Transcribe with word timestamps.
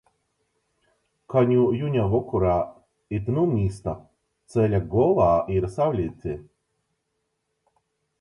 Ka 1.33 1.41
niu 1.49 1.65
juņa 1.81 2.05
vokorā 2.13 2.55
īt 3.17 3.29
nu 3.35 3.43
mīsta, 3.51 3.93
ceļa 4.55 4.81
golā 4.95 5.29
ir 5.57 5.69
sauleite. 5.77 6.35